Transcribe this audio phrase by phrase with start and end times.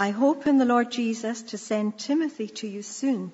[0.00, 3.32] I hope in the Lord Jesus to send Timothy to you soon,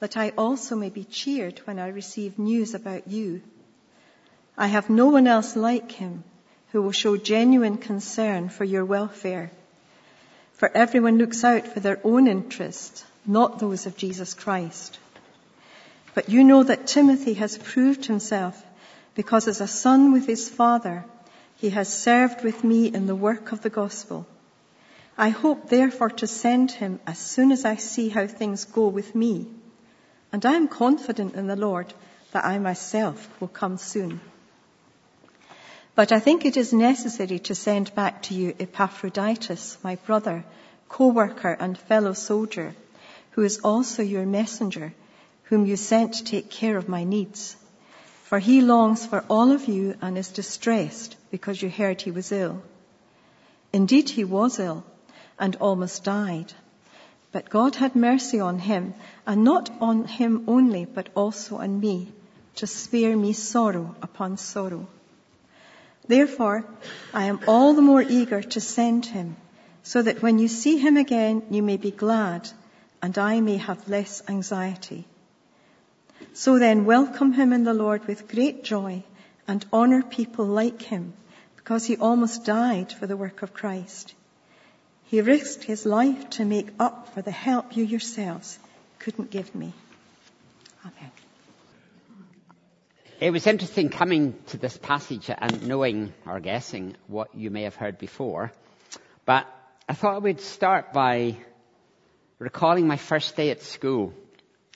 [0.00, 3.40] that I also may be cheered when I receive news about you.
[4.58, 6.24] I have no one else like him
[6.72, 9.52] who will show genuine concern for your welfare.
[10.54, 14.98] For everyone looks out for their own interest, not those of Jesus Christ.
[16.14, 18.60] But you know that Timothy has proved himself
[19.14, 21.04] because as a son with his father,
[21.58, 24.26] he has served with me in the work of the gospel.
[25.16, 29.14] I hope therefore to send him as soon as I see how things go with
[29.14, 29.46] me.
[30.32, 31.92] And I am confident in the Lord
[32.32, 34.20] that I myself will come soon.
[35.94, 40.44] But I think it is necessary to send back to you Epaphroditus, my brother,
[40.88, 42.74] co-worker and fellow soldier,
[43.32, 44.94] who is also your messenger,
[45.44, 47.54] whom you sent to take care of my needs.
[48.24, 52.32] For he longs for all of you and is distressed because you heard he was
[52.32, 52.62] ill.
[53.74, 54.84] Indeed, he was ill
[55.42, 56.52] and almost died.
[57.32, 58.94] But God had mercy on him,
[59.26, 62.12] and not on him only, but also on me,
[62.56, 64.86] to spare me sorrow upon sorrow.
[66.06, 66.64] Therefore,
[67.12, 69.34] I am all the more eager to send him,
[69.82, 72.48] so that when you see him again, you may be glad,
[73.02, 75.04] and I may have less anxiety.
[76.34, 79.02] So then, welcome him in the Lord with great joy,
[79.48, 81.14] and honor people like him,
[81.56, 84.14] because he almost died for the work of Christ
[85.12, 88.58] he risked his life to make up for the help you yourselves
[88.98, 89.70] couldn't give me.
[90.86, 91.10] Amen.
[93.20, 97.74] It was interesting coming to this passage and knowing or guessing what you may have
[97.74, 98.52] heard before.
[99.26, 99.46] But
[99.86, 101.36] I thought I would start by
[102.38, 104.14] recalling my first day at school,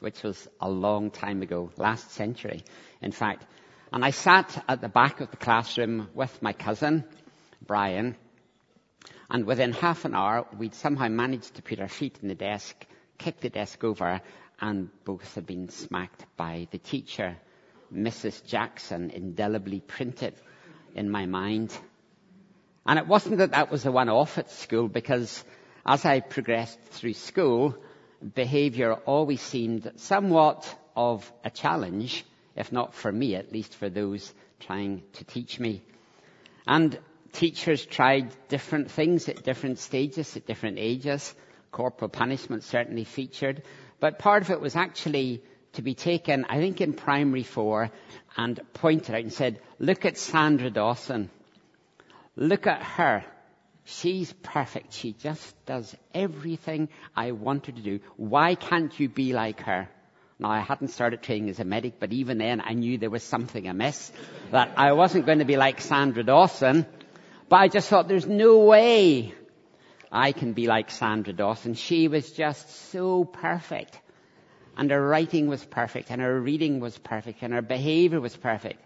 [0.00, 2.62] which was a long time ago, last century,
[3.00, 3.46] in fact.
[3.90, 7.04] And I sat at the back of the classroom with my cousin,
[7.66, 8.16] Brian,
[9.30, 12.86] and within half an hour, we'd somehow managed to put our feet in the desk,
[13.18, 14.20] kick the desk over,
[14.60, 17.36] and both had been smacked by the teacher.
[17.92, 18.44] Mrs.
[18.44, 20.34] Jackson indelibly printed
[20.94, 21.76] in my mind.
[22.86, 25.44] And it wasn't that that was a one-off at school because
[25.84, 27.76] as I progressed through school,
[28.34, 34.32] behavior always seemed somewhat of a challenge, if not for me, at least for those
[34.60, 35.82] trying to teach me.
[36.66, 36.98] And
[37.36, 41.34] teachers tried different things at different stages, at different ages.
[41.70, 43.62] Corporal punishment certainly featured.
[44.00, 45.42] But part of it was actually
[45.74, 47.90] to be taken, I think in primary four,
[48.36, 51.30] and pointed out and said, look at Sandra Dawson.
[52.36, 53.24] Look at her.
[53.84, 54.94] She's perfect.
[54.94, 58.00] She just does everything I want her to do.
[58.16, 59.88] Why can't you be like her?
[60.38, 63.22] Now, I hadn't started training as a medic, but even then I knew there was
[63.22, 64.12] something amiss.
[64.50, 66.84] That I wasn't going to be like Sandra Dawson.
[67.48, 69.32] But I just thought there's no way
[70.10, 71.74] I can be like Sandra Dawson.
[71.74, 74.00] She was just so perfect.
[74.76, 78.82] And her writing was perfect, and her reading was perfect, and her behavior was perfect.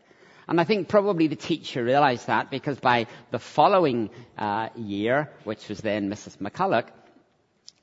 [0.46, 5.68] And I think probably the teacher realized that because by the following uh, year, which
[5.68, 6.38] was then Mrs.
[6.38, 6.88] McCulloch,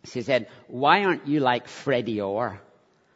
[0.04, 2.62] she said, why aren't you like Freddie Orr?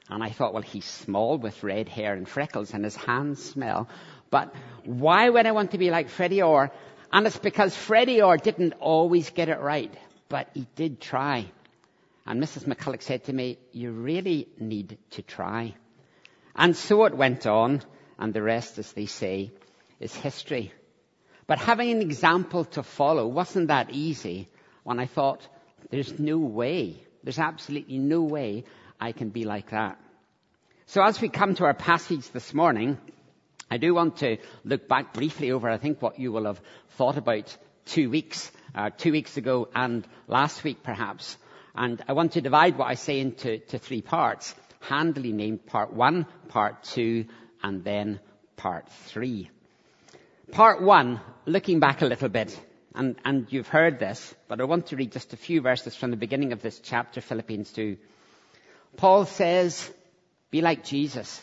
[0.10, 3.88] And I thought, well, he's small with red hair and freckles and his hands smell.
[4.30, 4.54] But
[4.86, 6.72] why would I want to be like Freddie Orr?
[7.12, 9.94] And it's because Freddie Orr didn't always get it right,
[10.30, 11.52] but he did try.
[12.26, 12.64] And Mrs.
[12.64, 15.76] McCulloch said to me, you really need to try.
[16.56, 17.82] And so it went on,
[18.18, 19.52] and the rest, as they say,
[20.00, 20.72] is history.
[21.48, 24.48] But having an example to follow wasn't that easy
[24.84, 25.46] when I thought,
[25.90, 28.64] there's no way, there's absolutely no way
[29.00, 30.00] I can be like that.
[30.86, 32.98] So as we come to our passage this morning,
[33.72, 36.60] I do want to look back briefly over, I think, what you will have
[36.98, 37.56] thought about
[37.86, 41.38] two weeks, uh, two weeks ago and last week perhaps.
[41.74, 46.26] And I want to divide what I say into three parts, handily named part one,
[46.50, 47.28] part two,
[47.64, 48.20] and then
[48.58, 49.50] part three.
[50.52, 52.60] Part one, looking back a little bit,
[52.94, 56.12] and, and you've heard this, but I want to read just a few verses from
[56.12, 57.96] the beginning of this chapter, Philippians 2.
[58.98, 59.90] Paul says,
[60.50, 61.42] be like Jesus.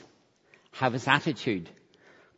[0.72, 1.70] Have his attitude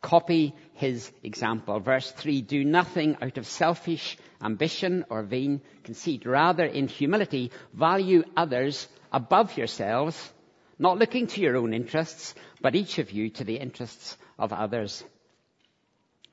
[0.01, 1.79] Copy his example.
[1.79, 6.25] Verse 3, do nothing out of selfish ambition or vain conceit.
[6.25, 10.33] Rather, in humility, value others above yourselves,
[10.79, 15.03] not looking to your own interests, but each of you to the interests of others.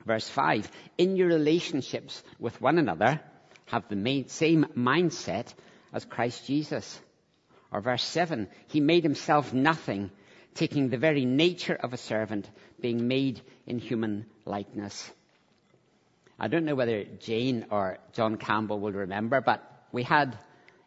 [0.05, 3.21] Verse 5, in your relationships with one another,
[3.65, 5.53] have the same mindset
[5.93, 6.99] as Christ Jesus.
[7.71, 10.09] Or verse 7, he made himself nothing,
[10.55, 12.49] taking the very nature of a servant,
[12.81, 15.11] being made in human likeness.
[16.39, 19.61] I don't know whether Jane or John Campbell will remember, but
[19.91, 20.37] we had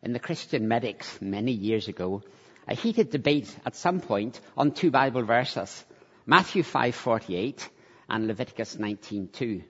[0.02, 2.22] in the Christian medics many years ago
[2.66, 5.84] a heated debate at some point on two Bible verses,
[6.26, 7.68] Matthew 5:48
[8.08, 9.62] and Leviticus 19:2.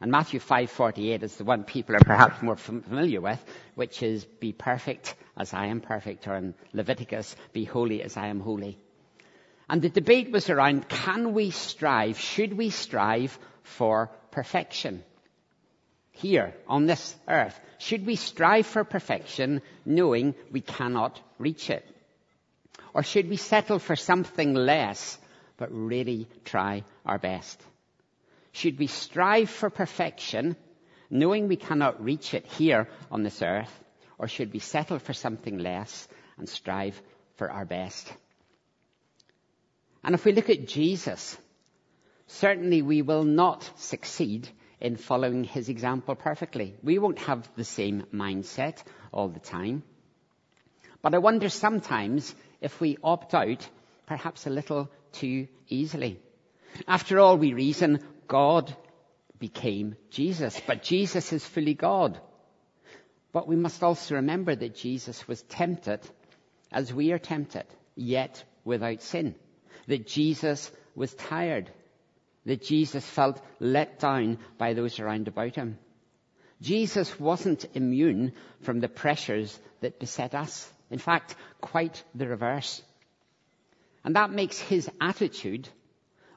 [0.00, 3.42] And Matthew 5:48 is the one people are perhaps more familiar with,
[3.74, 8.28] which is be perfect as I am perfect, or in Leviticus, be holy as I
[8.28, 8.78] am holy.
[9.74, 15.02] And the debate was around, can we strive, should we strive for perfection?
[16.12, 21.84] Here, on this earth, should we strive for perfection knowing we cannot reach it?
[22.94, 25.18] Or should we settle for something less,
[25.56, 27.60] but really try our best?
[28.52, 30.54] Should we strive for perfection,
[31.10, 33.76] knowing we cannot reach it here on this earth?
[34.18, 36.06] Or should we settle for something less
[36.38, 37.02] and strive
[37.38, 38.12] for our best?
[40.04, 41.36] And if we look at Jesus,
[42.26, 44.48] certainly we will not succeed
[44.78, 46.74] in following his example perfectly.
[46.82, 49.82] We won't have the same mindset all the time.
[51.00, 53.66] But I wonder sometimes if we opt out
[54.06, 56.20] perhaps a little too easily.
[56.86, 58.76] After all, we reason God
[59.38, 62.20] became Jesus, but Jesus is fully God.
[63.32, 66.00] But we must also remember that Jesus was tempted
[66.70, 67.64] as we are tempted,
[67.94, 69.34] yet without sin.
[69.86, 71.70] That Jesus was tired.
[72.46, 75.78] That Jesus felt let down by those around about him.
[76.60, 80.70] Jesus wasn't immune from the pressures that beset us.
[80.90, 82.82] In fact, quite the reverse.
[84.04, 85.68] And that makes his attitude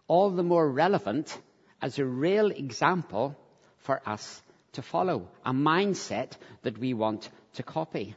[0.08, 1.38] all the more relevant
[1.82, 3.38] as a real example
[3.80, 4.42] for us
[4.74, 6.32] to follow, a mindset
[6.64, 8.16] that we want to copy.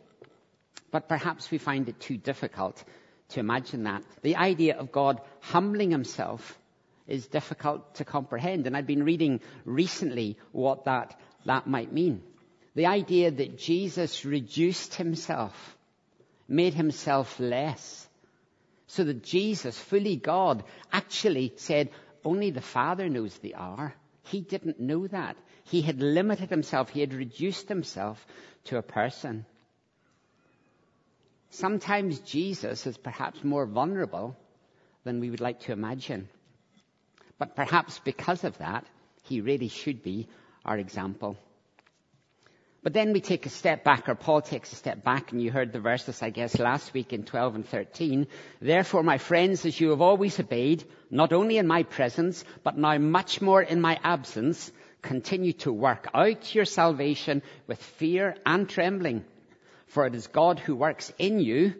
[0.90, 2.82] But perhaps we find it too difficult
[3.30, 4.02] to imagine that.
[4.22, 6.58] The idea of God humbling himself
[7.06, 8.66] is difficult to comprehend.
[8.66, 12.22] And I've been reading recently what that, that might mean.
[12.74, 15.76] The idea that Jesus reduced himself
[16.48, 18.08] made himself less.
[18.86, 21.90] So that Jesus, fully God, actually said,
[22.24, 23.94] only the Father knows the hour.
[24.24, 25.36] He didn't know that.
[25.64, 26.90] He had limited himself.
[26.90, 28.24] He had reduced himself
[28.64, 29.46] to a person.
[31.50, 34.36] Sometimes Jesus is perhaps more vulnerable
[35.04, 36.28] than we would like to imagine.
[37.38, 38.84] But perhaps because of that,
[39.24, 40.28] he really should be
[40.64, 41.36] our example.
[42.82, 45.50] But then we take a step back, or Paul takes a step back, and you
[45.50, 48.26] heard the verses, I guess, last week in 12 and 13.
[48.62, 52.96] Therefore, my friends, as you have always obeyed, not only in my presence, but now
[52.96, 59.24] much more in my absence, continue to work out your salvation with fear and trembling.
[59.90, 61.74] For it is God who works in you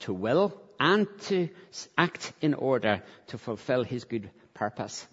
[0.00, 1.50] to will and to
[1.96, 5.06] act in order to fulfill his good purpose.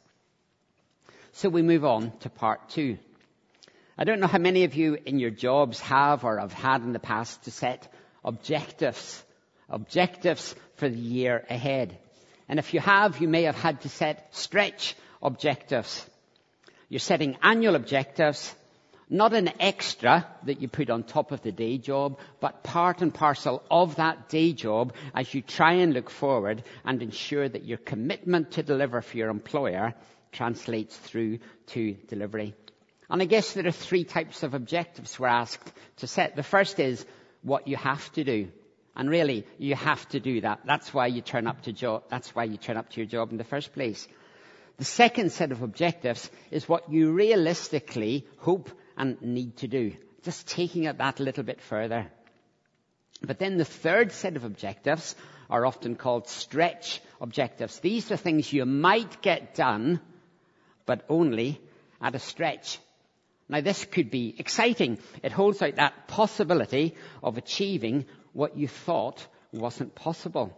[1.33, 2.97] So we move on to part two.
[3.97, 6.93] I don't know how many of you in your jobs have or have had in
[6.93, 7.91] the past to set
[8.23, 9.21] objectives,
[9.69, 11.97] objectives for the year ahead.
[12.47, 16.09] And if you have, you may have had to set stretch objectives.
[16.87, 18.55] You're setting annual objectives,
[19.11, 23.13] not an extra that you put on top of the day job, but part and
[23.13, 27.77] parcel of that day job as you try and look forward and ensure that your
[27.77, 29.93] commitment to deliver for your employer
[30.31, 32.55] translates through to delivery.
[33.09, 36.37] And I guess there are three types of objectives we're asked to set.
[36.37, 37.05] The first is
[37.41, 38.47] what you have to do.
[38.95, 40.61] And really, you have to do that.
[40.63, 43.31] That's why you turn up to job, that's why you turn up to your job
[43.31, 44.07] in the first place.
[44.77, 48.69] The second set of objectives is what you realistically hope
[49.01, 49.93] and need to do.
[50.21, 52.05] Just taking it that a little bit further.
[53.23, 55.15] But then the third set of objectives
[55.49, 57.79] are often called stretch objectives.
[57.79, 59.99] These are things you might get done,
[60.85, 61.59] but only
[61.99, 62.77] at a stretch.
[63.49, 64.99] Now this could be exciting.
[65.23, 70.55] It holds out that possibility of achieving what you thought wasn't possible.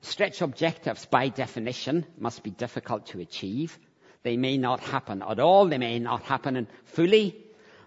[0.00, 3.78] Stretch objectives by definition must be difficult to achieve.
[4.24, 5.68] They may not happen at all.
[5.68, 7.36] They may not happen fully.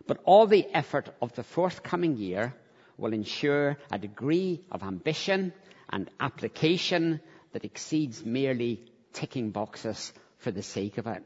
[0.08, 2.56] But all the effort of the forthcoming year
[2.98, 5.52] will ensure a degree of ambition
[5.90, 7.20] and application
[7.52, 11.24] that exceeds merely ticking boxes for the sake of it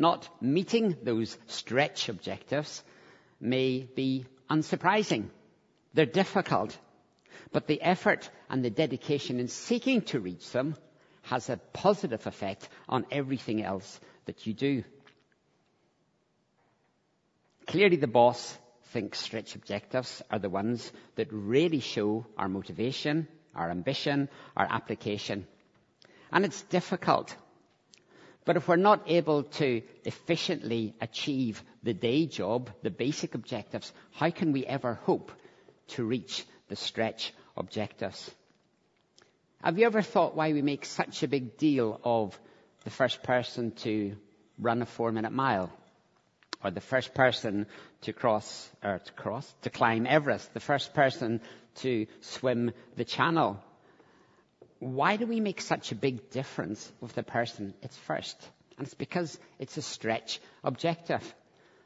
[0.00, 2.82] not meeting those stretch objectives
[3.38, 5.28] may be unsurprising.
[5.92, 6.76] They're difficult.
[7.52, 10.74] But the effort and the dedication in seeking to reach them
[11.30, 14.84] has a positive effect on everything else that you do.
[17.66, 18.58] Clearly the boss
[18.92, 25.46] thinks stretch objectives are the ones that really show our motivation, our ambition, our application.
[26.32, 27.34] And it's difficult
[28.44, 34.30] but if we're not able to efficiently achieve the day job, the basic objectives, how
[34.30, 35.30] can we ever hope
[35.88, 38.34] to reach the stretch objectives?
[39.62, 42.38] Have you ever thought why we make such a big deal of
[42.84, 44.16] the first person to
[44.58, 45.70] run a four minute mile?
[46.64, 47.66] Or the first person
[48.02, 51.42] to cross, or to cross, to climb Everest, the first person
[51.82, 53.62] to swim the channel.
[54.78, 58.42] Why do we make such a big difference with the person it's first?
[58.78, 61.34] And it's because it's a stretch objective.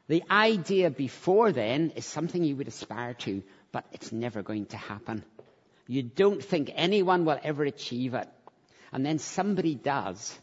[0.07, 4.77] The idea before then is something you would aspire to, but it's never going to
[4.77, 5.25] happen.
[5.87, 8.27] You don't think anyone will ever achieve it.
[8.91, 10.37] And then somebody does,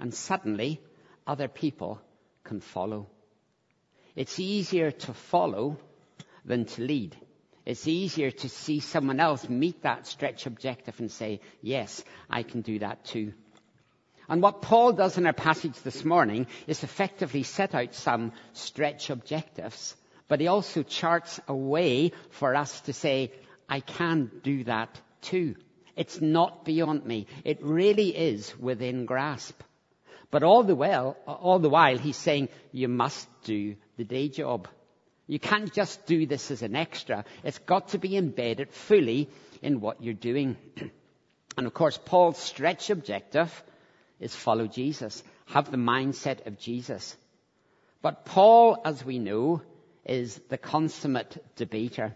[0.00, 0.80] and suddenly
[1.26, 2.00] other people
[2.44, 3.08] can follow.
[4.16, 5.78] It's easier to follow
[6.44, 7.16] than to lead.
[7.64, 12.62] It's easier to see someone else meet that stretch objective and say, yes, I can
[12.62, 13.32] do that too.
[14.28, 19.10] And what Paul does in our passage this morning is effectively set out some stretch
[19.10, 19.94] objectives,
[20.26, 23.32] but he also charts a way for us to say,
[23.72, 25.54] I can do that too.
[25.96, 27.26] It's not beyond me.
[27.42, 29.62] It really is within grasp.
[30.30, 34.68] But all the while, all the while, he's saying, you must do the day job.
[35.26, 37.24] You can't just do this as an extra.
[37.44, 39.30] It's got to be embedded fully
[39.62, 40.58] in what you're doing.
[41.56, 43.50] and of course, Paul's stretch objective
[44.20, 45.22] is follow Jesus.
[45.46, 47.16] Have the mindset of Jesus.
[48.02, 49.62] But Paul, as we know,
[50.04, 52.14] is the consummate debater.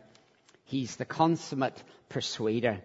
[0.66, 2.80] He's the consummate persuader.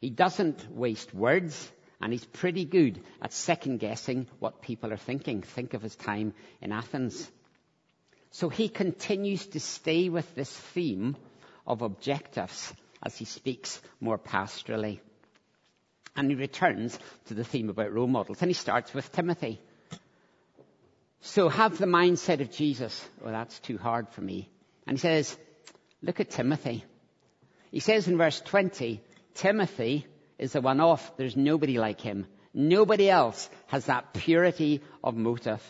[0.00, 5.42] He doesn't waste words and he's pretty good at second guessing what people are thinking.
[5.42, 7.30] Think of his time in Athens.
[8.30, 11.16] So he continues to stay with this theme
[11.66, 12.72] of objectives
[13.02, 15.00] as he speaks more pastorally.
[16.16, 18.40] And he returns to the theme about role models.
[18.40, 19.60] And he starts with Timothy.
[21.20, 23.06] So have the mindset of Jesus.
[23.22, 24.48] Well, that's too hard for me.
[24.86, 25.36] And he says,
[26.02, 26.84] look at Timothy.
[27.70, 29.00] He says in verse 20,
[29.34, 30.06] Timothy
[30.38, 31.16] is a one-off.
[31.16, 32.26] There's nobody like him.
[32.52, 35.62] Nobody else has that purity of motive.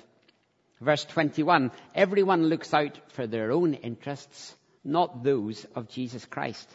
[0.81, 6.67] Verse 21, everyone looks out for their own interests, not those of Jesus Christ.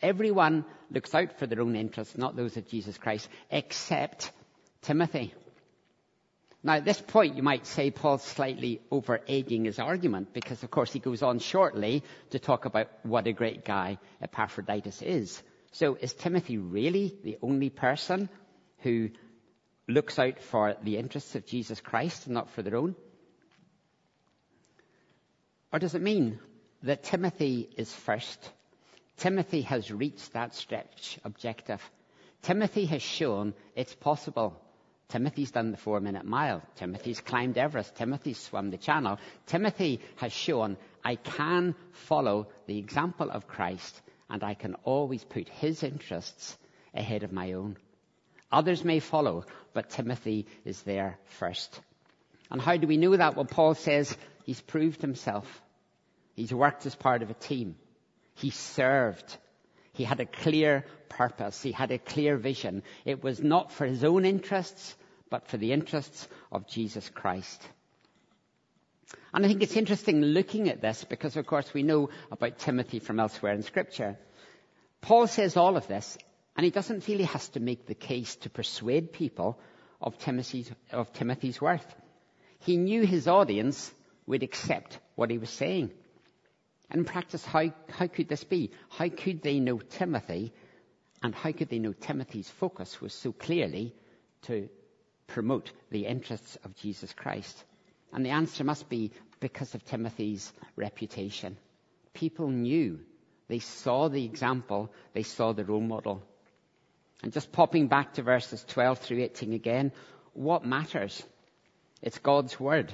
[0.00, 4.30] Everyone looks out for their own interests, not those of Jesus Christ, except
[4.82, 5.34] Timothy.
[6.62, 10.70] Now, at this point, you might say Paul's slightly over egging his argument because, of
[10.70, 15.42] course, he goes on shortly to talk about what a great guy Epaphroditus is.
[15.72, 18.28] So, is Timothy really the only person
[18.80, 19.08] who
[19.88, 22.94] looks out for the interests of Jesus Christ and not for their own?
[25.72, 26.40] Or does it mean
[26.82, 28.50] that Timothy is first?
[29.16, 31.82] Timothy has reached that stretch objective.
[32.42, 34.60] Timothy has shown it's possible.
[35.10, 36.62] Timothy's done the four minute mile.
[36.76, 37.94] Timothy's climbed Everest.
[37.96, 39.18] Timothy's swum the channel.
[39.46, 45.48] Timothy has shown I can follow the example of Christ and I can always put
[45.48, 46.56] his interests
[46.94, 47.76] ahead of my own.
[48.52, 51.80] Others may follow, but Timothy is there first.
[52.50, 53.36] And how do we know that?
[53.36, 54.16] Well, Paul says
[54.50, 55.62] He's proved himself.
[56.34, 57.76] He's worked as part of a team.
[58.34, 59.36] He served.
[59.92, 61.62] He had a clear purpose.
[61.62, 62.82] He had a clear vision.
[63.04, 64.96] It was not for his own interests,
[65.30, 67.62] but for the interests of Jesus Christ.
[69.32, 72.98] And I think it's interesting looking at this because, of course, we know about Timothy
[72.98, 74.18] from elsewhere in Scripture.
[75.00, 76.18] Paul says all of this,
[76.56, 79.58] and he doesn't feel he has to make the case to persuade people
[80.00, 81.94] of Timothy's, of Timothy's worth.
[82.58, 83.92] He knew his audience
[84.26, 85.90] would accept what he was saying.
[86.92, 88.72] In practice, how, how could this be?
[88.88, 90.52] How could they know Timothy?
[91.22, 93.94] And how could they know Timothy's focus was so clearly
[94.42, 94.68] to
[95.30, 97.64] promote the interests of Jesus Christ?
[98.12, 101.56] And the answer must be because of Timothy's reputation.
[102.12, 103.00] People knew.
[103.48, 104.92] They saw the example.
[105.14, 106.22] They saw the role model.
[107.22, 109.92] And just popping back to verses 12 through 18 again,
[110.32, 111.22] what matters?
[112.02, 112.92] It's God's word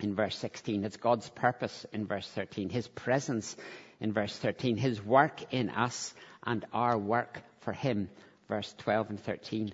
[0.00, 0.84] in verse 16.
[0.84, 2.68] It's God's purpose in verse 13.
[2.68, 3.56] His presence
[4.00, 4.76] in verse 13.
[4.76, 6.14] His work in us
[6.44, 8.08] and our work for Him,
[8.48, 9.72] verse 12 and 13.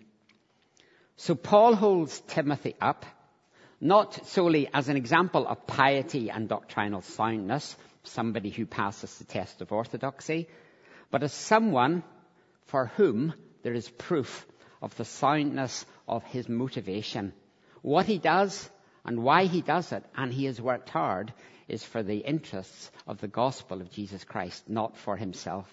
[1.17, 3.07] So Paul holds Timothy up,
[3.81, 9.63] not solely as an example of piety and doctrinal soundness, somebody who passes the test
[9.63, 10.49] of orthodoxy,
[11.11, 12.03] but as someone
[12.67, 14.47] for whom there is proof
[14.83, 17.33] of the soundness of his motivation.
[17.83, 18.69] What he does
[19.05, 21.33] and why he does it, and he has worked hard,
[21.69, 25.73] is for the interests of the gospel of Jesus Christ, not for himself.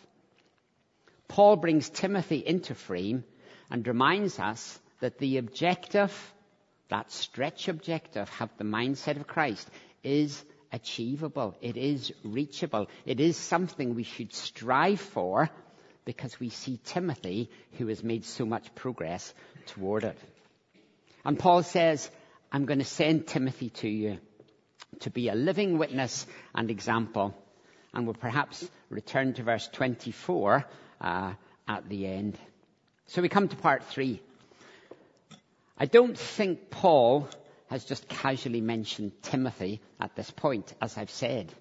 [1.28, 3.24] Paul brings Timothy into frame
[3.70, 6.14] and reminds us that the objective,
[6.90, 9.70] that stretch objective, have the mindset of Christ,
[10.04, 11.56] is achievable.
[11.62, 12.88] It is reachable.
[13.06, 15.50] It is something we should strive for
[16.06, 19.34] because we see Timothy who has made so much progress
[19.68, 20.18] toward it.
[21.24, 22.10] And Paul says,
[22.52, 24.18] I'm going to send Timothy to you
[25.02, 27.36] to be a living witness and example.
[27.94, 30.66] And we'll perhaps return to verse 24
[31.02, 31.34] uh,
[31.68, 32.38] at the end.
[33.08, 34.22] So we come to part three.
[35.82, 37.28] I don't think Paul
[37.72, 41.52] has just casually mentioned Timothy at this point, as I've said.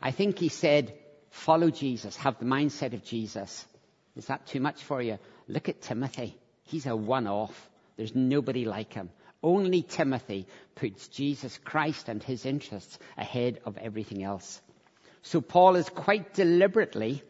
[0.00, 0.94] I think he said,
[1.28, 3.66] follow Jesus, have the mindset of Jesus.
[4.16, 5.18] Is that too much for you?
[5.46, 6.38] Look at Timothy.
[6.62, 7.68] He's a one-off.
[7.98, 9.10] There's nobody like him.
[9.42, 14.58] Only Timothy puts Jesus Christ and his interests ahead of everything else.
[15.20, 17.22] So Paul is quite deliberately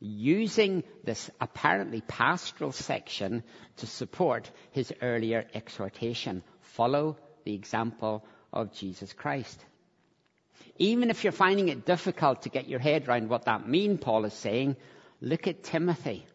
[0.00, 3.42] using this apparently pastoral section
[3.76, 6.42] to support his earlier exhortation.
[6.60, 9.64] Follow the example of Jesus Christ.
[10.76, 14.24] Even if you're finding it difficult to get your head around what that means, Paul
[14.24, 14.76] is saying,
[15.20, 16.26] look at Timothy.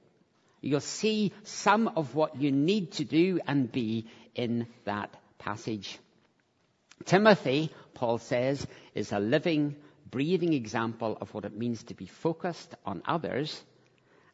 [0.61, 5.99] You'll see some of what you need to do and be in that passage.
[7.05, 9.75] Timothy, Paul says, is a living,
[10.11, 13.63] breathing example of what it means to be focused on others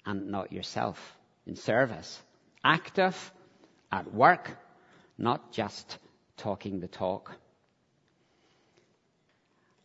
[0.05, 2.21] and not yourself in service.
[2.63, 3.31] Active
[3.91, 4.49] at work,
[5.17, 5.97] not just
[6.37, 7.35] talking the talk.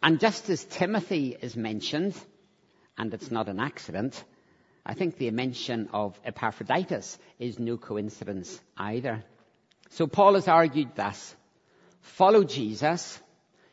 [0.02, 2.14] And just as Timothy is mentioned,
[2.96, 4.22] and it's not an accident,
[4.84, 9.22] I think the mention of Epaphroditus is no coincidence either.
[9.90, 11.36] So Paul has argued thus.
[12.00, 13.20] Follow Jesus.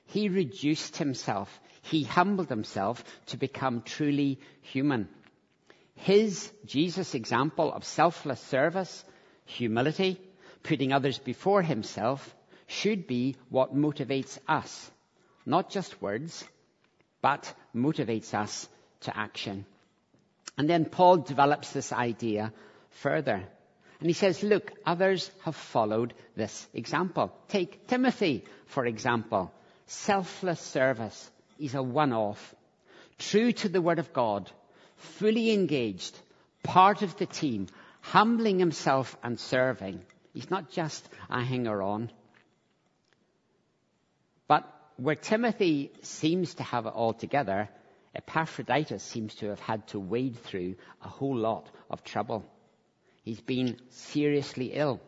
[0.06, 1.50] He reduced himself.
[1.90, 5.10] He humbled himself to become truly human.
[5.96, 9.04] His, Jesus' example of selfless service,
[9.46, 10.20] humility,
[10.64, 12.36] putting others before himself,
[12.68, 14.92] should be what motivates us
[15.48, 16.44] not just words,
[17.22, 18.68] but motivates us
[19.00, 19.66] to action.
[20.58, 22.52] And then Paul develops this idea
[22.90, 23.48] further.
[24.00, 27.32] And he says, look, others have followed this example.
[27.48, 29.54] Take Timothy, for example.
[29.86, 31.32] Selfless service.
[31.58, 32.56] He's a one-off.
[33.18, 34.52] True to the word of God.
[34.98, 36.18] Fully engaged.
[36.64, 37.68] Part of the team.
[38.02, 40.02] Humbling himself and serving.
[40.34, 42.12] He's not just a hanger-on.
[44.48, 47.70] But where Timothy seems to have it all together,
[48.16, 52.46] Epaphroditus seems to have had to wade through a whole lot of trouble.
[53.24, 55.02] He's been seriously ill.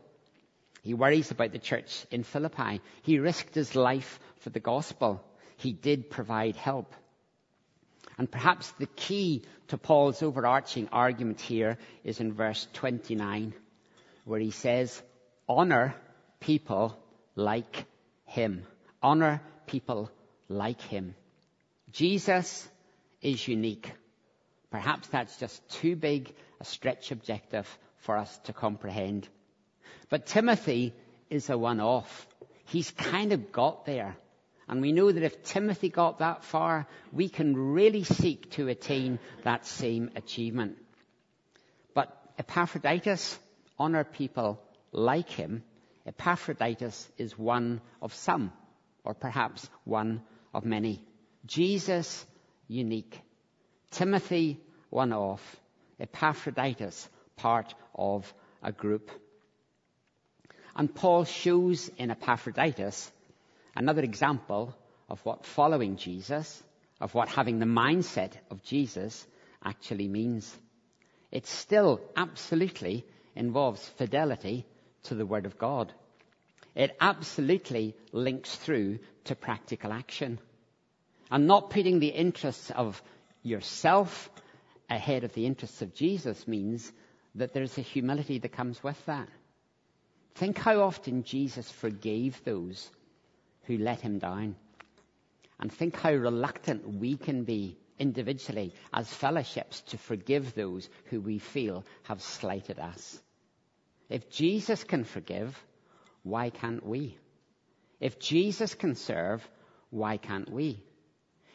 [0.83, 2.81] He worries about the church in Philippi.
[3.01, 5.23] He risked his life for the gospel.
[5.59, 6.95] He did provide help.
[8.17, 13.53] And perhaps the key to Paul's overarching argument here is in verse 29,
[14.23, 15.01] where he says,
[15.49, 15.95] honor
[16.39, 16.97] people
[17.35, 17.85] like
[18.25, 18.65] him.
[19.03, 20.09] Honor people
[20.47, 21.13] like him.
[21.91, 22.67] Jesus
[23.21, 23.91] is unique.
[24.71, 27.67] Perhaps that's just too big a stretch objective
[27.97, 29.27] for us to comprehend.
[30.09, 30.93] But Timothy
[31.29, 32.27] is a one-off.
[32.65, 34.15] He's kind of got there.
[34.69, 39.17] And we know that if Timothy got that far, we can really seek to attain
[39.43, 40.77] that same achievement.
[41.95, 43.39] But Epaphroditus,
[43.79, 45.63] honor people like him.
[46.05, 48.53] Epaphroditus is one of some
[49.03, 50.21] or perhaps one
[50.53, 51.03] of many.
[51.47, 52.23] Jesus,
[52.67, 53.19] unique.
[53.89, 54.59] Timothy,
[54.91, 55.59] one off.
[55.99, 59.09] Epaphroditus, part of a group.
[60.75, 63.11] And Paul shows in Epaphroditus
[63.79, 64.75] another example
[65.07, 66.61] of what following Jesus,
[66.99, 69.25] of what having the mindset of Jesus
[69.63, 70.55] actually means.
[71.31, 74.65] It still absolutely involves fidelity
[75.03, 75.93] to the Word of God.
[76.75, 80.39] It absolutely links through to practical action.
[81.31, 83.01] And not putting the interests of
[83.43, 84.29] yourself
[84.89, 86.91] ahead of the interests of Jesus means
[87.35, 89.29] that there's a humility that comes with that.
[90.35, 92.89] Think how often Jesus forgave those
[93.69, 94.55] who let him down.
[95.59, 101.37] And think how reluctant we can be individually as fellowships to forgive those who we
[101.37, 103.21] feel have slighted us.
[104.09, 105.55] If Jesus can forgive,
[106.23, 107.15] why can't we?
[107.99, 109.47] If Jesus can serve,
[109.91, 110.81] why can't we?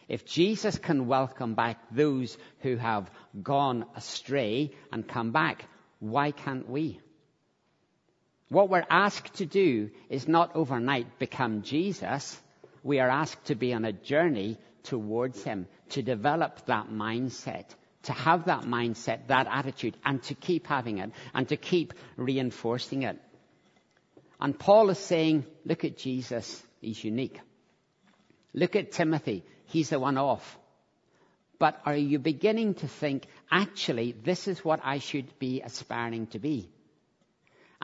[0.07, 3.11] If Jesus can welcome back those who have
[3.43, 5.65] gone astray and come back,
[5.99, 7.01] why can't we?
[8.55, 12.41] What we're asked to do is not overnight become Jesus.
[12.85, 17.65] We are asked to be on a journey towards Him, to develop that mindset,
[18.05, 23.03] to have that mindset, that attitude, and to keep having it, and to keep reinforcing
[23.03, 23.21] it.
[24.41, 27.41] And Paul is saying, look at Jesus, he's unique.
[28.53, 29.43] Look at Timothy.
[29.65, 30.59] He's a one off.
[31.59, 36.39] But are you beginning to think, actually, this is what I should be aspiring to
[36.39, 36.71] be?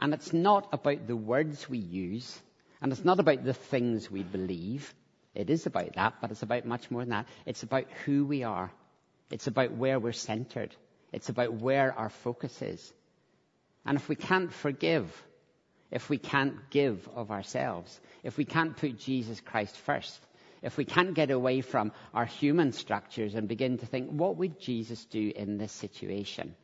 [0.01, 2.41] And it's not about the words we use,
[2.81, 4.93] and it's not about the things we believe.
[5.35, 7.27] It is about that, but it's about much more than that.
[7.45, 8.71] It's about who we are.
[9.29, 10.75] It's about where we're centered.
[11.13, 12.93] It's about where our focus is.
[13.85, 15.09] And if we can't forgive,
[15.91, 20.19] if we can't give of ourselves, if we can't put Jesus Christ first,
[20.61, 24.59] if we can't get away from our human structures and begin to think, what would
[24.59, 26.55] Jesus do in this situation?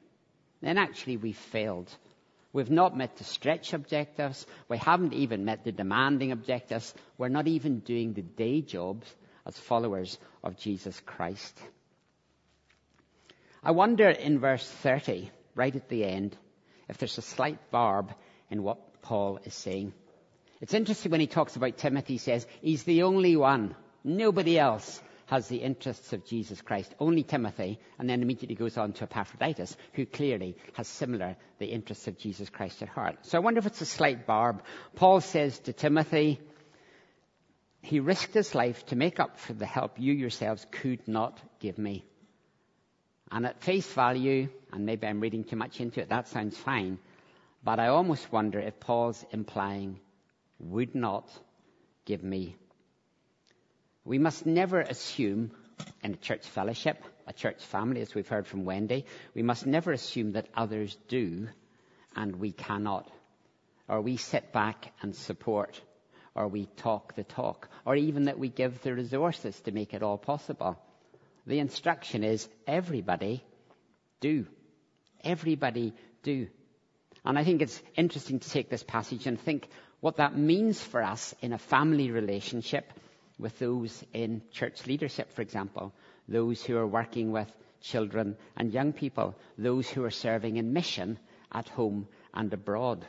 [0.62, 1.89] Then actually we've failed.
[2.54, 4.46] We've not met the stretch objectives.
[4.70, 6.94] We haven't even met the demanding objectives.
[7.18, 9.08] We're not even doing the day jobs
[9.46, 11.58] as followers of Jesus Christ.
[13.64, 16.38] I wonder in verse 30, right at the end,
[16.88, 18.14] if there's a slight barb
[18.50, 19.94] in what Paul is saying.
[20.62, 23.76] It's interesting when he talks about Timothy, he says, he's the only one
[24.08, 28.94] Nobody else has the interests of Jesus Christ, only Timothy, and then immediately goes on
[28.94, 33.18] to Epaphroditus, who clearly has similar the interests of Jesus Christ at heart.
[33.24, 34.63] So I wonder if it's a slight barb.
[34.96, 36.40] Paul says to Timothy,
[37.82, 41.78] he risked his life to make up for the help you yourselves could not give
[41.78, 42.06] me.
[43.30, 47.00] And at face value, and maybe I'm reading too much into it, that sounds fine,
[47.63, 50.00] but I almost wonder if Paul's implying
[50.60, 51.30] would not
[52.06, 52.56] give me
[54.08, 55.52] we must never assume
[56.02, 59.91] in a church fellowship, a church family, as we've heard from Wendy, we must never
[59.91, 61.48] assume that others do
[62.15, 63.12] and we cannot.
[63.89, 65.80] Or we sit back and support,
[66.36, 70.04] or we talk the talk, or even that we give the resources to make it
[70.04, 70.78] all possible.
[71.46, 73.43] The instruction is everybody
[74.22, 74.46] do.
[75.24, 75.93] Everybody
[76.24, 76.48] do.
[77.26, 79.67] And I think it's interesting to take this passage and think
[80.00, 82.91] what that means for us in a family relationship
[83.39, 85.93] with those in church leadership, for example,
[86.28, 91.19] those who are working with children and young people, those who are serving in mission
[91.52, 93.06] at home and abroad.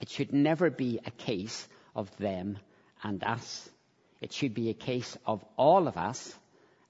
[0.00, 2.58] It should never be a case of them
[3.02, 3.68] and us.
[4.20, 6.34] It should be a case of all of us,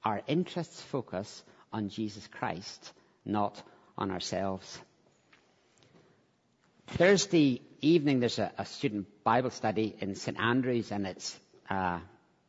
[0.04, 2.92] our interests focus on Jesus Christ,
[3.24, 3.62] not
[3.96, 4.78] on ourselves.
[6.88, 10.38] Thursday evening, there's a, a student Bible study in St.
[10.40, 12.00] Andrews, and it's uh,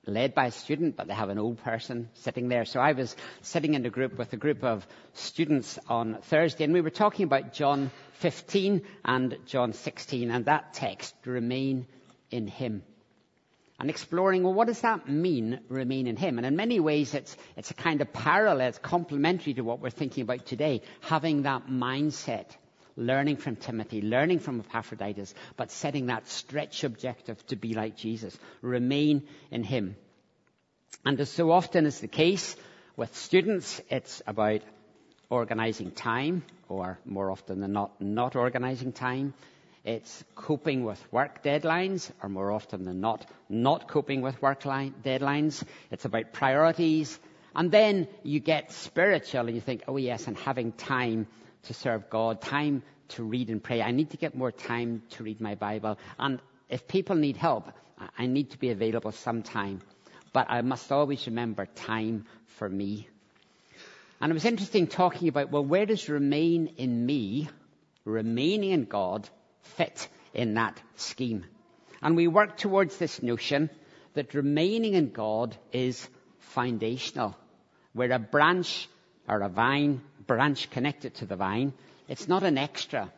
[0.07, 2.65] led by a student, but they have an old person sitting there.
[2.65, 6.73] So I was sitting in a group with a group of students on Thursday, and
[6.73, 11.85] we were talking about John 15 and John 16, and that text, remain
[12.31, 12.83] in Him.
[13.79, 16.37] And exploring, well, what does that mean, remain in Him?
[16.37, 19.89] And in many ways, it's, it's a kind of parallel, it's complementary to what we're
[19.89, 22.45] thinking about today, having that mindset
[22.95, 28.37] learning from Timothy, learning from Epaphroditus, but setting that stretch objective to be like Jesus.
[28.61, 29.95] Remain in Him.
[31.05, 32.55] And as so often is the case
[32.95, 34.61] with students, it's about
[35.29, 39.33] organizing time, or more often than not, not organizing time.
[39.83, 44.93] It's coping with work deadlines, or more often than not, not coping with work line,
[45.03, 45.63] deadlines.
[45.89, 47.17] It's about priorities.
[47.55, 51.27] And then you get spiritual and you think, oh yes, and having time
[51.63, 53.81] to serve God, time to read and pray.
[53.81, 55.97] I need to get more time to read my Bible.
[56.17, 57.71] And if people need help,
[58.17, 59.81] I need to be available sometime.
[60.33, 62.25] But I must always remember time
[62.57, 63.07] for me.
[64.19, 67.49] And it was interesting talking about, well, where does remain in me,
[68.05, 69.27] remaining in God,
[69.61, 71.45] fit in that scheme?
[72.01, 73.69] And we work towards this notion
[74.13, 76.07] that remaining in God is
[76.39, 77.35] foundational.
[77.93, 78.87] Where a branch
[79.27, 81.73] or a vine branch connected to the vine.
[82.07, 83.11] It's not an extra.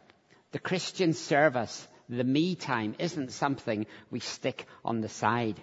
[0.52, 5.62] The Christian service, the me time, isn't something we stick on the side.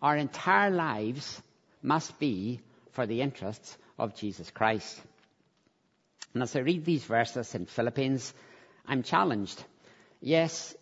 [0.00, 1.42] Our entire lives
[1.82, 2.60] must be
[2.92, 4.96] for the interests of Jesus Christ.
[6.34, 8.32] And as I read these verses in Philippians,
[8.86, 9.60] I'm challenged.
[10.20, 10.72] Yes,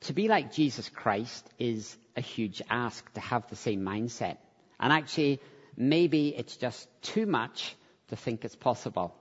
[0.00, 4.36] to be like Jesus Christ is a huge ask to have the same mindset.
[4.78, 5.40] And actually,
[5.78, 7.74] maybe it's just too much
[8.08, 9.16] to think it's possible.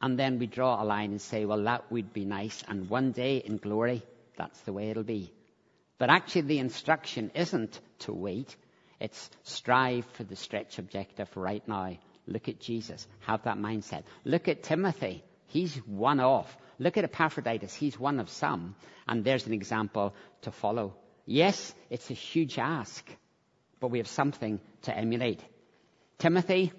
[0.00, 2.62] And then we draw a line and say, well, that would be nice.
[2.68, 4.02] And one day in glory,
[4.36, 5.32] that's the way it'll be.
[5.98, 8.54] But actually, the instruction isn't to wait.
[9.00, 11.96] It's strive for the stretch objective right now.
[12.26, 13.06] Look at Jesus.
[13.20, 14.02] Have that mindset.
[14.24, 15.24] Look at Timothy.
[15.46, 16.54] He's one off.
[16.78, 17.74] Look at Epaphroditus.
[17.74, 18.74] He's one of some.
[19.08, 20.94] And there's an example to follow.
[21.24, 23.04] Yes, it's a huge ask,
[23.80, 25.42] but we have something to emulate.
[26.18, 26.72] Timothy,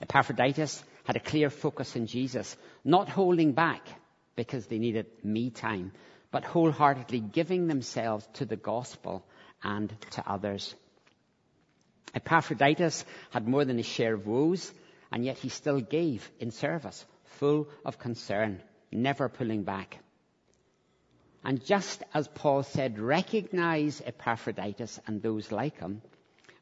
[0.00, 3.86] Epaphroditus, had a clear focus in Jesus, not holding back
[4.36, 5.92] because they needed me time,
[6.30, 9.24] but wholeheartedly giving themselves to the gospel
[9.62, 10.74] and to others.
[12.14, 14.72] Epaphroditus had more than his share of woes,
[15.10, 19.98] and yet he still gave in service, full of concern, never pulling back.
[21.44, 26.02] And just as Paul said, recognize Epaphroditus and those like him,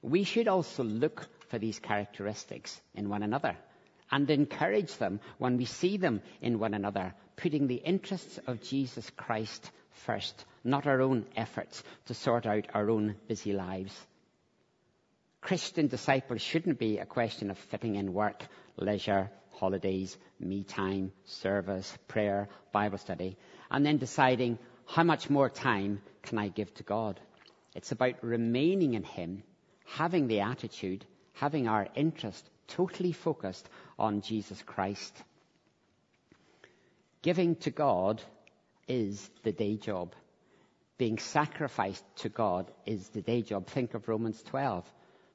[0.03, 3.57] we should also look for these characteristics in one another
[4.11, 9.09] and encourage them when we see them in one another, putting the interests of Jesus
[9.17, 13.95] Christ first, not our own efforts to sort out our own busy lives.
[15.41, 18.45] Christian disciples shouldn't be a question of fitting in work,
[18.77, 23.37] leisure, holidays, me time, service, prayer, Bible study,
[23.71, 27.21] and then deciding how much more time can I give to God.
[27.75, 29.43] It's about remaining in Him,
[29.87, 33.69] having the attitude, having our interest totally focused
[34.01, 35.15] on Jesus Christ.
[37.23, 38.23] Giving to God
[38.89, 40.15] is the day job.
[40.99, 43.67] Being sacrificed to God is the day job.
[43.67, 44.85] Think of Romans 12.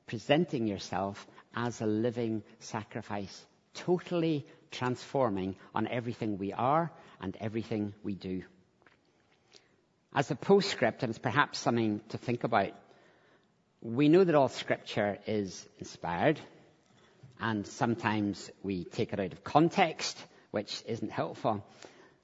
[0.07, 1.25] Presenting yourself
[1.55, 8.43] as a living sacrifice, totally transforming on everything we are and everything we do.
[10.13, 12.71] As a postscript, and it's perhaps something to think about,
[13.81, 16.39] we know that all scripture is inspired,
[17.39, 20.17] and sometimes we take it out of context,
[20.51, 21.63] which isn't helpful.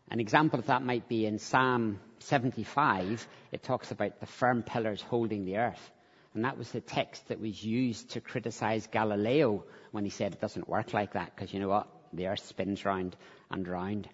[0.09, 3.27] An example of that might be in Psalm 75.
[3.51, 5.91] It talks about the firm pillars holding the earth.
[6.33, 10.41] And that was the text that was used to criticize Galileo when he said it
[10.41, 11.87] doesn't work like that, because you know what?
[12.13, 13.15] The earth spins round
[13.49, 14.07] and round.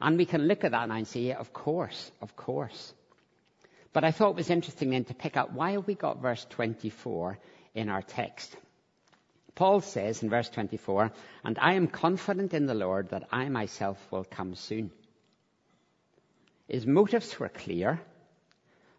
[0.00, 2.94] And we can look at that and say, yeah, of course, of course.
[3.92, 6.44] But I thought it was interesting then to pick up why have we got verse
[6.50, 7.38] 24
[7.74, 8.56] in our text?
[9.54, 11.12] Paul says in verse 24,
[11.44, 14.90] and I am confident in the Lord that I myself will come soon.
[16.68, 18.00] His motives were clear,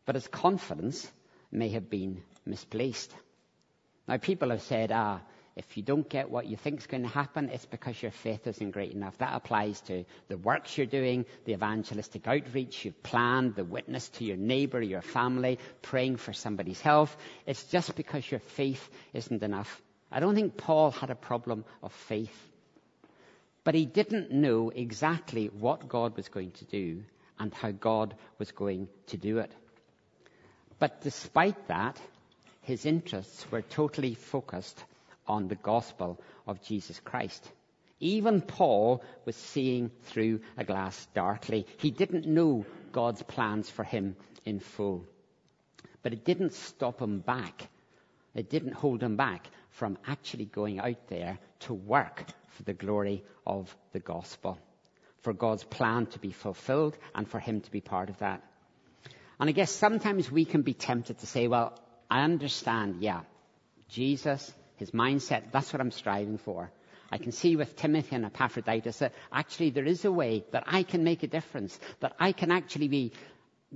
[0.05, 1.11] but his confidence
[1.51, 3.13] may have been misplaced.
[4.07, 5.19] Now, people have said, ah,
[5.55, 8.45] if you don't get what you think is going to happen, it's because your faith
[8.45, 9.17] isn't great enough.
[9.17, 14.25] That applies to the works you're doing, the evangelistic outreach you've planned, the witness to
[14.25, 17.15] your neighbor, your family, praying for somebody's health.
[17.45, 19.81] It's just because your faith isn't enough.
[20.11, 22.49] I don't think Paul had a problem of faith.
[23.63, 27.03] But he didn't know exactly what God was going to do
[27.39, 29.51] and how God was going to do it.
[30.77, 31.99] But despite that,
[32.61, 34.83] his interests were totally focused
[35.27, 37.51] on the gospel of Jesus Christ.
[37.99, 41.65] Even Paul was seeing through a glass darkly.
[41.77, 44.15] He didn't know God's plans for him
[44.45, 45.05] in full.
[46.03, 47.67] But it didn't stop him back.
[48.35, 53.23] It didn't hold him back from actually going out there to work for the glory
[53.45, 54.57] of the gospel
[55.25, 58.43] for God's plan to be fulfilled and for Him to be part of that.
[59.39, 61.77] And I guess sometimes we can be tempted to say, well,
[62.09, 63.21] I understand, yeah,
[63.89, 66.71] Jesus, his mindset, that's what I'm striving for.
[67.11, 70.83] I can see with Timothy and Epaphroditus that actually there is a way that I
[70.83, 73.11] can make a difference, that I can actually be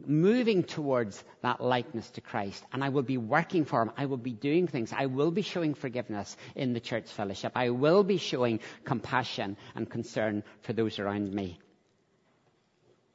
[0.07, 2.63] moving towards that likeness to Christ.
[2.71, 3.91] And I will be working for Him.
[3.97, 4.93] I will be doing things.
[4.95, 7.53] I will be showing forgiveness in the church fellowship.
[7.55, 11.59] I will be showing compassion and concern for those around me.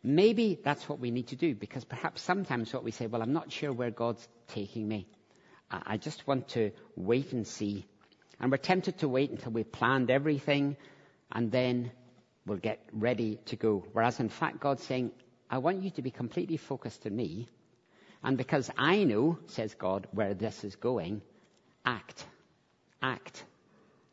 [0.03, 3.33] Maybe that's what we need to do because perhaps sometimes what we say, well, I'm
[3.33, 5.07] not sure where God's taking me.
[5.70, 7.87] I just want to wait and see.
[8.38, 10.77] And we're tempted to wait until we've planned everything
[11.33, 11.90] and then
[12.44, 13.85] we'll get ready to go.
[13.92, 15.12] Whereas in fact, God's saying,
[15.55, 17.47] I want you to be completely focused on me.
[18.25, 21.23] And because I know, says God, where this is going,
[21.87, 22.27] act.
[23.01, 23.45] Act.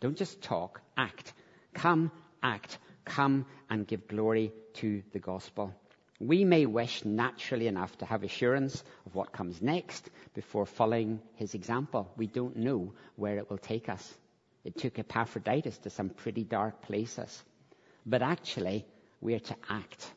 [0.02, 1.34] Don't just talk, act.
[1.74, 2.12] Come,
[2.44, 2.78] act.
[3.06, 5.74] Come and give glory to the gospel.
[6.20, 11.56] We may wish naturally enough to have assurance of what comes next before following his
[11.56, 12.08] example.
[12.18, 14.14] We don't know where it will take us.
[14.64, 17.44] It took Epaphroditus to some pretty dark places.
[18.06, 18.86] But actually,
[19.22, 20.14] we are to act.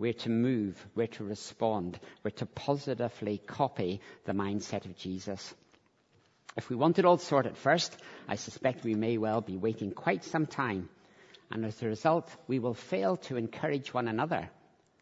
[0.00, 0.82] We're to move.
[0.94, 2.00] We're to respond.
[2.24, 5.54] We're to positively copy the mindset of Jesus.
[6.56, 7.94] If we want it all sorted first,
[8.26, 10.88] I suspect we may well be waiting quite some time.
[11.50, 14.48] And as a result, we will fail to encourage one another.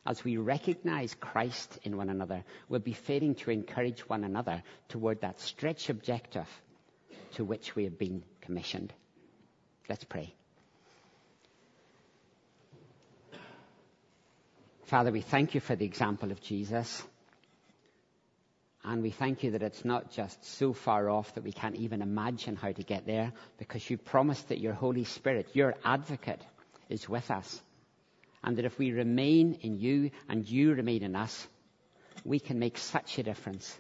[0.05, 5.21] As we recognize Christ in one another, we'll be failing to encourage one another toward
[5.21, 6.49] that stretch objective
[7.35, 8.93] to which we have been commissioned.
[9.89, 10.35] Let's pray.
[14.89, 17.03] Father, we thank you for the example of Jesus.
[18.83, 22.01] And we thank you that it's not just so far off that we can't even
[22.01, 26.41] imagine how to get there, because you promised that your Holy Spirit, your advocate,
[26.89, 27.61] is with us.
[28.43, 31.47] And that if we remain in you and you remain in us,
[32.25, 33.79] we can make such a difference.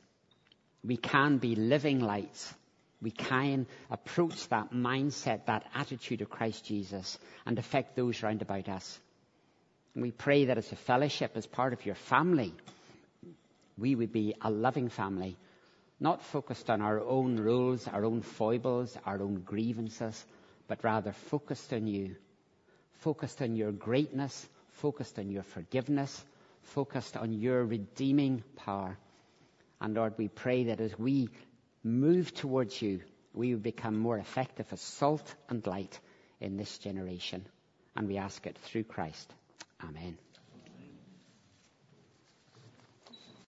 [0.85, 2.53] We can be living lights
[3.01, 8.69] we can approach that mindset, that attitude of Christ Jesus and affect those round about
[8.69, 8.99] us.
[9.95, 12.55] We pray that as a fellowship, as part of your family,
[13.77, 15.37] we would be a loving family,
[16.01, 20.25] not focused on our own rules, our own foibles, our own grievances,
[20.67, 22.17] but rather focused on you,
[22.99, 26.25] focused on your greatness, focused on your forgiveness,
[26.63, 28.97] focused on your redeeming power.
[29.81, 31.29] And Lord, we pray that as we
[31.83, 33.01] move towards you,
[33.33, 35.99] we will become more effective as salt and light
[36.41, 37.45] in this generation.
[37.97, 39.33] And we ask it through Christ.
[39.83, 40.19] Amen.